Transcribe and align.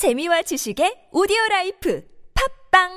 재미와 0.00 0.40
지식의 0.40 1.10
오디오 1.12 1.36
라이프 1.50 2.02
팟빵 2.72 2.88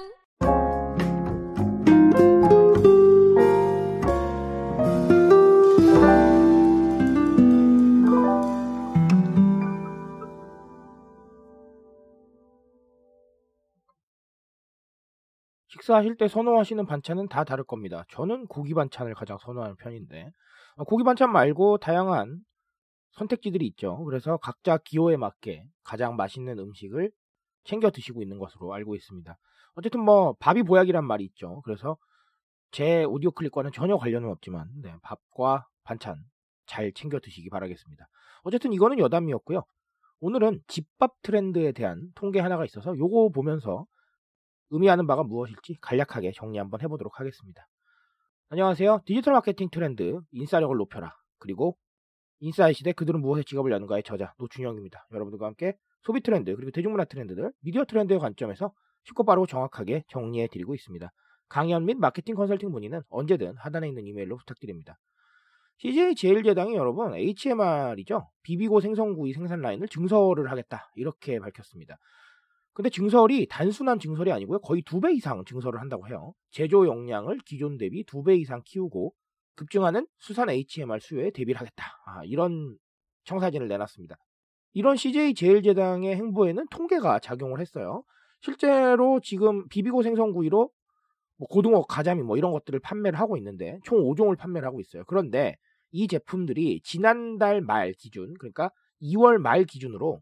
식사하실 15.67 16.15
때 16.15 16.29
선호하시는 16.29 16.85
반찬은 16.85 17.27
다 17.27 17.43
다를 17.43 17.65
겁니다. 17.65 18.05
저는 18.11 18.47
고기 18.47 18.73
반찬을 18.73 19.13
가장 19.13 19.37
선호하는 19.41 19.75
편인데 19.75 20.31
어, 20.77 20.83
고기 20.85 21.03
반찬 21.03 21.33
말고 21.33 21.79
다양한 21.79 22.39
선택지들이 23.13 23.65
있죠. 23.67 24.03
그래서 24.05 24.37
각자 24.37 24.77
기호에 24.77 25.17
맞게 25.17 25.65
가장 25.83 26.15
맛있는 26.15 26.59
음식을 26.59 27.11
챙겨 27.63 27.91
드시고 27.91 28.21
있는 28.21 28.39
것으로 28.39 28.73
알고 28.73 28.95
있습니다. 28.95 29.37
어쨌든 29.75 30.01
뭐 30.01 30.35
밥이 30.39 30.63
보약이란 30.63 31.05
말이 31.05 31.23
있죠. 31.25 31.61
그래서 31.63 31.97
제 32.71 33.03
오디오 33.03 33.31
클립과는 33.31 33.71
전혀 33.71 33.97
관련은 33.97 34.29
없지만 34.29 34.67
네, 34.81 34.95
밥과 35.03 35.67
반찬 35.83 36.17
잘 36.65 36.91
챙겨 36.93 37.19
드시기 37.19 37.49
바라겠습니다. 37.49 38.07
어쨌든 38.43 38.73
이거는 38.73 38.99
여담이었고요. 38.99 39.63
오늘은 40.19 40.61
집밥 40.67 41.21
트렌드에 41.21 41.71
대한 41.71 42.11
통계 42.15 42.39
하나가 42.39 42.65
있어서 42.65 42.97
요거 42.97 43.29
보면서 43.29 43.85
의미하는 44.69 45.05
바가 45.05 45.23
무엇일지 45.23 45.75
간략하게 45.81 46.31
정리 46.33 46.57
한번 46.57 46.81
해보도록 46.81 47.19
하겠습니다. 47.19 47.67
안녕하세요. 48.49 49.01
디지털 49.05 49.33
마케팅 49.33 49.69
트렌드 49.69 50.19
인싸력을 50.31 50.75
높여라. 50.75 51.15
그리고 51.39 51.77
인싸의 52.43 52.73
시대 52.73 52.91
그들은 52.91 53.21
무엇에 53.21 53.41
지갑을 53.43 53.71
여는가의 53.71 54.03
저자 54.03 54.33
노준영입니다. 54.37 55.07
여러분들과 55.13 55.45
함께 55.45 55.77
소비 56.01 56.19
트렌드 56.19 56.53
그리고 56.57 56.71
대중문화 56.71 57.05
트렌드들 57.05 57.53
미디어 57.61 57.85
트렌드의 57.85 58.19
관점에서 58.19 58.73
쉽고 59.05 59.23
빠르고 59.23 59.47
정확하게 59.47 60.03
정리해 60.09 60.47
드리고 60.47 60.75
있습니다. 60.75 61.09
강연 61.47 61.85
및 61.85 61.95
마케팅 61.97 62.35
컨설팅 62.35 62.69
문의는 62.71 63.01
언제든 63.07 63.55
하단에 63.55 63.87
있는 63.87 64.05
이메일로 64.07 64.35
부탁드립니다. 64.35 64.99
CJ 65.77 66.15
제일제당이 66.15 66.75
여러분 66.75 67.15
HMR이죠. 67.15 68.29
비비고 68.43 68.81
생선구이 68.81 69.31
생산 69.31 69.61
라인을 69.61 69.87
증설을 69.87 70.51
하겠다 70.51 70.91
이렇게 70.95 71.39
밝혔습니다. 71.39 71.97
근데 72.73 72.89
증설이 72.89 73.47
단순한 73.47 73.99
증설이 73.99 74.33
아니고요. 74.33 74.59
거의 74.59 74.81
두 74.81 74.99
배 74.99 75.13
이상 75.13 75.45
증설을 75.45 75.79
한다고 75.79 76.09
해요. 76.09 76.33
제조 76.51 76.87
역량을 76.87 77.37
기존 77.45 77.77
대비 77.77 78.03
두 78.03 78.21
배 78.21 78.35
이상 78.35 78.61
키우고 78.65 79.13
급증하는 79.55 80.07
수산 80.17 80.49
HMR 80.49 80.99
수요에 80.99 81.31
대비를 81.31 81.59
하겠다. 81.59 81.85
아, 82.05 82.23
이런 82.25 82.77
청사진을 83.25 83.67
내놨습니다. 83.67 84.15
이런 84.73 84.95
CJ 84.95 85.35
제일제당의 85.35 86.15
행보에는 86.15 86.67
통계가 86.69 87.19
작용을 87.19 87.59
했어요. 87.59 88.03
실제로 88.41 89.19
지금 89.21 89.67
비비고 89.69 90.01
생선구이로 90.03 90.69
뭐 91.37 91.47
고등어, 91.47 91.83
가자미 91.83 92.23
뭐 92.23 92.37
이런 92.37 92.51
것들을 92.51 92.79
판매를 92.79 93.19
하고 93.19 93.37
있는데 93.37 93.79
총 93.83 93.99
5종을 93.99 94.37
판매를 94.37 94.67
하고 94.67 94.79
있어요. 94.81 95.03
그런데 95.07 95.55
이 95.91 96.07
제품들이 96.07 96.81
지난달 96.83 97.61
말 97.61 97.93
기준, 97.93 98.33
그러니까 98.39 98.71
2월 99.01 99.37
말 99.37 99.63
기준으로 99.63 100.21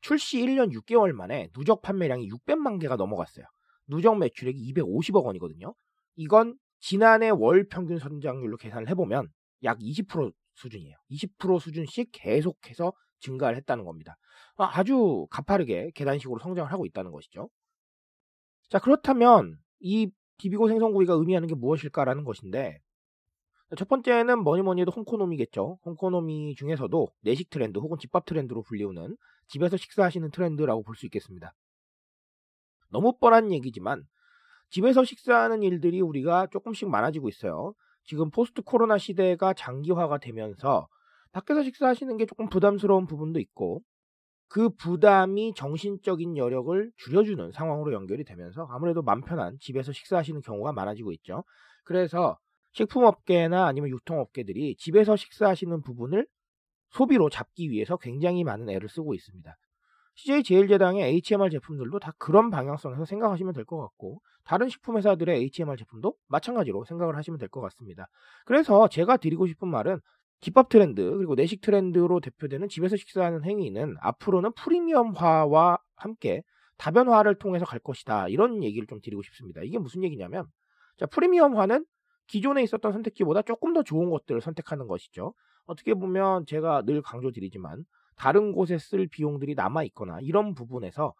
출시 0.00 0.38
1년 0.38 0.72
6개월 0.72 1.12
만에 1.12 1.48
누적 1.54 1.82
판매량이 1.82 2.28
600만 2.28 2.80
개가 2.80 2.96
넘어갔어요. 2.96 3.44
누적 3.86 4.18
매출액이 4.18 4.72
250억 4.72 5.24
원이거든요. 5.24 5.74
이건 6.16 6.56
지난해 6.80 7.30
월 7.30 7.66
평균 7.68 7.98
성장률로 7.98 8.56
계산을 8.56 8.88
해보면 8.90 9.28
약 9.64 9.78
20% 9.78 10.32
수준이에요. 10.54 10.96
20% 11.10 11.60
수준씩 11.60 12.10
계속해서 12.12 12.92
증가를 13.20 13.56
했다는 13.58 13.84
겁니다. 13.84 14.16
아주 14.56 15.26
가파르게 15.30 15.92
계단식으로 15.94 16.38
성장을 16.40 16.70
하고 16.70 16.86
있다는 16.86 17.10
것이죠. 17.10 17.48
자, 18.68 18.78
그렇다면 18.78 19.56
이 19.80 20.10
비비고 20.38 20.68
생선구이가 20.68 21.14
의미하는 21.14 21.48
게 21.48 21.54
무엇일까라는 21.54 22.24
것인데 22.24 22.78
첫 23.76 23.88
번째는 23.88 24.40
뭐니 24.40 24.62
뭐니 24.62 24.82
해도 24.82 24.92
홍코노미겠죠. 24.92 25.78
홍코노미 25.84 26.54
중에서도 26.56 27.08
내식 27.22 27.50
트렌드 27.50 27.78
혹은 27.78 27.98
집밥 27.98 28.24
트렌드로 28.26 28.62
불리우는 28.62 29.16
집에서 29.48 29.76
식사하시는 29.76 30.30
트렌드라고 30.30 30.82
볼 30.82 30.96
수 30.96 31.06
있겠습니다. 31.06 31.54
너무 32.90 33.16
뻔한 33.18 33.52
얘기지만 33.52 34.04
집에서 34.74 35.04
식사하는 35.04 35.62
일들이 35.62 36.00
우리가 36.00 36.48
조금씩 36.48 36.88
많아지고 36.88 37.28
있어요. 37.28 37.74
지금 38.02 38.28
포스트 38.30 38.60
코로나 38.60 38.98
시대가 38.98 39.54
장기화가 39.54 40.18
되면서 40.18 40.88
밖에서 41.30 41.62
식사하시는 41.62 42.16
게 42.16 42.26
조금 42.26 42.48
부담스러운 42.48 43.06
부분도 43.06 43.38
있고 43.38 43.82
그 44.48 44.70
부담이 44.70 45.54
정신적인 45.54 46.36
여력을 46.36 46.90
줄여주는 46.96 47.52
상황으로 47.52 47.92
연결이 47.92 48.24
되면서 48.24 48.66
아무래도 48.68 49.00
맘 49.02 49.20
편한 49.20 49.56
집에서 49.60 49.92
식사하시는 49.92 50.40
경우가 50.40 50.72
많아지고 50.72 51.12
있죠. 51.12 51.44
그래서 51.84 52.36
식품업계나 52.72 53.66
아니면 53.66 53.90
유통업계들이 53.90 54.74
집에서 54.76 55.14
식사하시는 55.14 55.82
부분을 55.82 56.26
소비로 56.90 57.30
잡기 57.30 57.70
위해서 57.70 57.96
굉장히 57.96 58.42
많은 58.42 58.68
애를 58.70 58.88
쓰고 58.88 59.14
있습니다. 59.14 59.56
CJ 60.16 60.42
제일제당의 60.44 61.20
HMR 61.26 61.50
제품들도 61.50 61.98
다 61.98 62.12
그런 62.18 62.50
방향성에서 62.50 63.04
생각하시면 63.04 63.52
될 63.52 63.64
것 63.64 63.78
같고 63.78 64.20
다른 64.44 64.68
식품 64.68 64.96
회사들의 64.96 65.40
HMR 65.56 65.76
제품도 65.76 66.14
마찬가지로 66.28 66.84
생각을 66.84 67.16
하시면 67.16 67.38
될 67.38 67.48
것 67.48 67.60
같습니다. 67.62 68.06
그래서 68.44 68.88
제가 68.88 69.16
드리고 69.16 69.46
싶은 69.46 69.68
말은 69.68 70.00
기밥 70.40 70.68
트렌드 70.68 71.02
그리고 71.16 71.34
내식 71.34 71.60
트렌드로 71.62 72.20
대표되는 72.20 72.68
집에서 72.68 72.96
식사하는 72.96 73.44
행위는 73.44 73.96
앞으로는 74.00 74.52
프리미엄화와 74.54 75.78
함께 75.96 76.42
다변화를 76.76 77.36
통해서 77.36 77.64
갈 77.64 77.78
것이다 77.80 78.28
이런 78.28 78.62
얘기를 78.62 78.86
좀 78.86 79.00
드리고 79.00 79.22
싶습니다. 79.22 79.62
이게 79.62 79.78
무슨 79.78 80.02
얘기냐면 80.04 80.46
자 80.98 81.06
프리미엄화는 81.06 81.84
기존에 82.26 82.62
있었던 82.62 82.92
선택지보다 82.92 83.42
조금 83.42 83.72
더 83.72 83.82
좋은 83.82 84.10
것들을 84.10 84.40
선택하는 84.40 84.86
것이죠. 84.86 85.34
어떻게 85.66 85.94
보면 85.94 86.46
제가 86.46 86.82
늘 86.82 87.00
강조드리지만 87.02 87.84
다른 88.16 88.52
곳에 88.52 88.78
쓸 88.78 89.06
비용들이 89.06 89.54
남아 89.54 89.84
있거나 89.84 90.18
이런 90.20 90.54
부분에서 90.54 91.14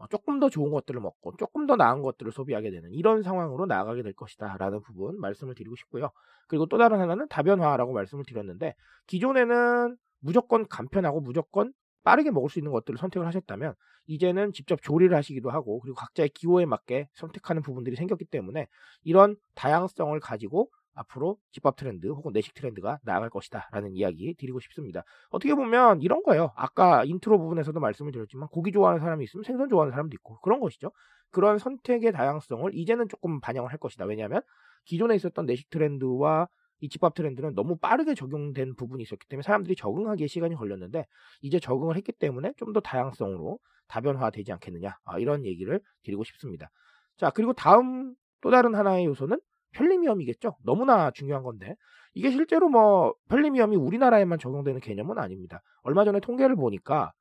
어, 0.00 0.06
조금 0.08 0.40
더 0.40 0.48
좋은 0.48 0.70
것들을 0.70 0.98
먹고 1.00 1.34
조금 1.36 1.66
더 1.66 1.76
나은 1.76 2.00
것들을 2.00 2.32
소비하게 2.32 2.70
되는 2.70 2.90
이런 2.92 3.22
상황으로 3.22 3.66
나아가게 3.66 4.02
될 4.02 4.14
것이다 4.14 4.56
라는 4.58 4.80
부분 4.80 5.20
말씀을 5.20 5.54
드리고 5.54 5.76
싶고요. 5.76 6.10
그리고 6.48 6.66
또 6.66 6.78
다른 6.78 6.98
하나는 7.00 7.28
다변화라고 7.28 7.92
말씀을 7.92 8.24
드렸는데 8.24 8.74
기존에는 9.08 9.96
무조건 10.20 10.66
간편하고 10.66 11.20
무조건 11.20 11.72
빠르게 12.02 12.30
먹을 12.30 12.48
수 12.48 12.58
있는 12.58 12.72
것들을 12.72 12.98
선택을 12.98 13.26
하셨다면 13.26 13.74
이제는 14.06 14.52
직접 14.52 14.80
조리를 14.80 15.14
하시기도 15.14 15.50
하고 15.50 15.80
그리고 15.80 15.96
각자의 15.96 16.30
기호에 16.30 16.64
맞게 16.64 17.08
선택하는 17.12 17.60
부분들이 17.62 17.94
생겼기 17.96 18.24
때문에 18.24 18.68
이런 19.02 19.36
다양성을 19.54 20.18
가지고 20.20 20.70
앞으로 20.94 21.38
집밥 21.52 21.76
트렌드 21.76 22.06
혹은 22.08 22.32
내식 22.32 22.54
트렌드가 22.54 22.98
나아갈 23.02 23.30
것이다 23.30 23.68
라는 23.72 23.94
이야기 23.94 24.34
드리고 24.34 24.60
싶습니다. 24.60 25.02
어떻게 25.30 25.54
보면 25.54 26.02
이런 26.02 26.22
거예요. 26.22 26.52
아까 26.56 27.04
인트로 27.04 27.38
부분에서도 27.38 27.78
말씀을 27.78 28.12
드렸지만 28.12 28.48
고기 28.48 28.72
좋아하는 28.72 29.00
사람이 29.00 29.24
있으면 29.24 29.44
생선 29.44 29.68
좋아하는 29.68 29.92
사람도 29.92 30.14
있고 30.14 30.40
그런 30.40 30.60
것이죠. 30.60 30.92
그런 31.30 31.58
선택의 31.58 32.12
다양성을 32.12 32.74
이제는 32.74 33.08
조금 33.08 33.40
반영을 33.40 33.70
할 33.70 33.78
것이다. 33.78 34.04
왜냐하면 34.04 34.42
기존에 34.84 35.14
있었던 35.14 35.46
내식 35.46 35.70
트렌드와 35.70 36.48
이 36.80 36.88
집밥 36.88 37.14
트렌드는 37.14 37.54
너무 37.54 37.76
빠르게 37.76 38.14
적용된 38.14 38.74
부분이 38.74 39.02
있었기 39.02 39.26
때문에 39.28 39.42
사람들이 39.42 39.76
적응하기에 39.76 40.26
시간이 40.26 40.54
걸렸는데 40.56 41.06
이제 41.42 41.60
적응을 41.60 41.96
했기 41.96 42.10
때문에 42.12 42.52
좀 42.56 42.72
더 42.72 42.80
다양성으로 42.80 43.58
다변화되지 43.88 44.52
않겠느냐 44.52 44.96
아, 45.04 45.18
이런 45.18 45.44
얘기를 45.44 45.80
드리고 46.04 46.24
싶습니다. 46.24 46.70
자 47.16 47.30
그리고 47.30 47.52
다음 47.52 48.14
또 48.40 48.50
다른 48.50 48.74
하나의 48.74 49.04
요소는 49.06 49.40
편리미엄이겠죠. 49.72 50.56
너무나 50.64 51.10
중요한 51.12 51.42
건데 51.42 51.74
이게 52.14 52.30
실제로 52.30 52.68
뭐 52.68 53.14
편리미엄이 53.28 53.76
우리나라에만 53.76 54.38
적용되는 54.38 54.80
개념은 54.80 55.18
아닙니다. 55.18 55.62
얼마 55.82 56.04
전에 56.04 56.20
통계를 56.20 56.56
보니까 56.56 57.12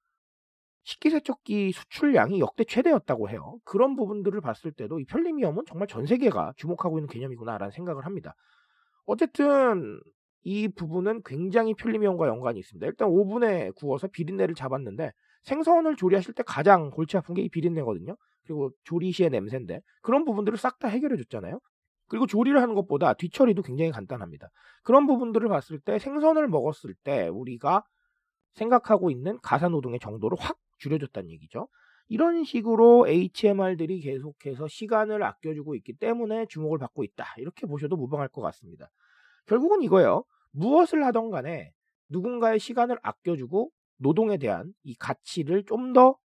식기세척기 0.84 1.72
수출량이 1.72 2.40
역대 2.40 2.64
최대였다고 2.64 3.30
해요. 3.30 3.58
그런 3.64 3.96
부분들을 3.96 4.42
봤을 4.42 4.72
때도 4.72 5.00
이 5.00 5.06
편리미엄은 5.06 5.66
정말 5.68 5.88
전 5.88 6.06
세계가 6.06 6.54
주목하고 6.58 6.98
있는 7.00 7.08
개념이구나라는 7.10 7.72
생각을 7.72 8.06
합니다. 8.06 8.34
어쨌든 9.06 10.00
이 10.44 10.68
부분은 10.70 11.22
굉장히 11.26 11.74
편리미엄과 11.76 12.28
연관이 12.28 12.60
있습니다. 12.60 12.88
일단 12.88 13.10
오븐에 13.10 13.72
구워서 13.76 14.08
비린내를 14.08 14.56
잡았는데 14.56 15.12
생선을 15.44 15.96
조리하실 15.98 16.34
때 16.34 16.44
가장 16.46 16.92
골치 16.92 17.18
아픈 17.18 17.36
게 17.36 17.42
이 17.44 17.50
비린내거든요. 17.50 18.16
그리고 18.44 18.72
조리 18.84 19.12
시의 19.12 19.30
냄새인데 19.30 19.82
그런 20.02 20.26
부분들을 20.26 20.58
싹 20.58 20.80
다 20.80 20.88
해결해 20.88 21.18
줬잖아요. 21.18 21.60
그리고 22.10 22.28
조리를 22.28 22.60
하는 22.62 22.76
것보다 22.76 23.14
뒤처리도 23.14 23.62
굉장히 23.64 23.92
간단합니다. 23.92 24.50
그런 24.84 25.08
부분들을 25.08 25.48
봤을 25.50 25.80
때 25.80 26.00
생선을 26.00 26.48
먹었을 26.48 26.96
때 27.04 27.28
우리가 27.30 27.84
생각하고 28.56 29.12
있는 29.12 29.40
가사노동의 29.42 30.00
정도를 30.00 30.38
확 30.40 30.58
줄여줬다는 30.80 31.30
얘기죠. 31.32 31.68
이런 32.08 32.44
식으로 32.44 33.08
HMR들이 33.08 34.02
계속해서 34.02 34.68
시간을 34.68 35.22
아껴주고 35.24 35.76
있기 35.76 35.94
때문에 35.94 36.48
주목을 36.48 36.80
받고 36.80 37.04
있다. 37.04 37.36
이렇게 37.38 37.68
보셔도 37.68 37.96
무방할 37.98 38.28
것 38.30 38.42
같습니다. 38.42 38.90
결국은 39.46 39.84
이거예요. 39.84 40.24
무엇을 40.52 41.06
하던 41.06 41.30
간에 41.30 41.72
누군가의 42.10 42.60
시간을 42.60 42.98
아껴주고 43.04 43.72
노동에 43.98 44.38
대한 44.38 44.74
이 44.84 44.96
가치를 44.96 45.66
좀 45.66 45.94
더 45.94 46.18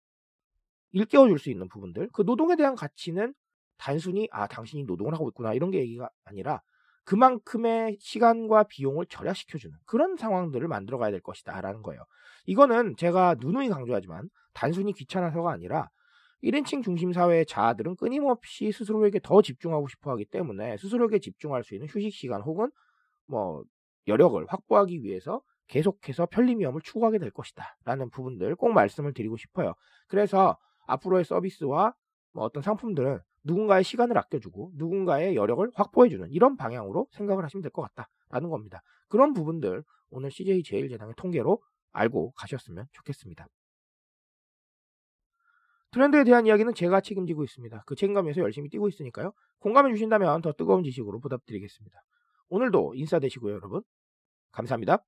일깨워 0.93 1.29
줄 1.29 1.39
수 1.39 1.51
있는 1.51 1.69
부분들. 1.69 2.09
그 2.13 2.23
노동에 2.23 2.57
대한 2.57 2.75
가치는 2.75 3.35
단순히 3.83 4.29
아 4.31 4.47
당신이 4.47 4.85
노동을 4.85 5.13
하고 5.13 5.29
있구나 5.31 5.55
이런 5.55 5.73
게 5.73 5.79
얘기가 5.81 6.09
아니라 6.25 6.63
그만큼의 7.05 7.97
시간과 7.99 8.63
비용을 8.65 9.07
절약시켜주는 9.07 9.77
그런 9.87 10.17
상황들을 10.17 10.69
만들어 10.69 10.99
가야 10.99 11.11
될 11.11 11.21
것이다라는 11.21 11.83
거예요. 11.83 12.05
이거는 12.47 12.95
제가 12.97 13.35
누누이 13.41 13.69
강조하지만 13.71 14.29
단순히 14.53 14.93
귀찮아서가 14.93 15.51
아니라 15.51 15.89
1인칭 16.45 16.85
중심 16.85 17.13
사회의 17.13 17.45
자아들은 17.45 17.97
끊임없이 17.97 18.71
스스로에게 18.71 19.19
더 19.21 19.43
집중하고 19.43 19.89
싶어 19.89 20.13
하기 20.13 20.27
때문에 20.27 20.77
스스로에게 20.77 21.19
집중할 21.19 21.65
수 21.65 21.75
있는 21.75 21.89
휴식 21.89 22.13
시간 22.13 22.41
혹은 22.41 22.71
뭐 23.27 23.65
여력을 24.07 24.45
확보하기 24.49 25.03
위해서 25.03 25.43
계속해서 25.67 26.27
편리미엄을 26.27 26.83
추구하게 26.83 27.19
될 27.19 27.33
것이다. 27.33 27.77
라는 27.85 28.11
부분들 28.11 28.55
꼭 28.55 28.73
말씀을 28.73 29.13
드리고 29.13 29.37
싶어요. 29.37 29.75
그래서 30.07 30.57
앞으로의 30.87 31.25
서비스와 31.25 31.95
뭐 32.33 32.45
어떤 32.45 32.63
상품들은 32.63 33.21
누군가의 33.45 33.85
시간을 33.85 34.17
아껴주고 34.19 34.73
누군가의 34.77 35.37
여력을 35.37 35.69
확보해주는 35.75 36.31
이런 36.31 36.57
방향으로 36.57 37.09
생각을 37.13 37.45
하시면 37.45 37.63
될 37.63 37.71
것 37.73 37.83
같다라는 37.83 38.51
겁니다. 38.51 38.83
그런 39.09 39.33
부분들 39.33 39.83
오늘 40.11 40.31
CJ 40.31 40.63
제일제당의 40.63 41.15
통계로 41.17 41.61
알고 41.93 42.33
가셨으면 42.33 42.87
좋겠습니다. 42.93 43.47
트렌드에 45.91 46.25
대한 46.25 46.47
이야기는 46.47 46.75
제가 46.75 47.01
책임지고 47.03 47.45
있습니다. 47.45 47.83
그 47.87 47.95
책임감에서 47.95 48.41
열심히 48.41 48.71
뛰고 48.71 48.89
있으니까요. 48.89 49.33
공감해 49.59 49.93
주신다면 49.93 50.41
더 50.41 50.53
뜨거운 50.53 50.83
지식으로 50.85 51.21
보답드리겠습니다. 51.21 52.01
오늘도 52.49 52.95
인싸 52.95 53.19
되시고요, 53.19 53.55
여러분. 53.55 53.83
감사합니다. 54.53 55.05